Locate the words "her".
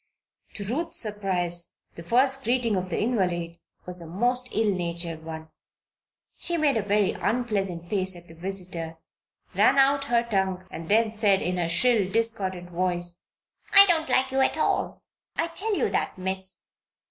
10.05-10.23, 11.57-11.69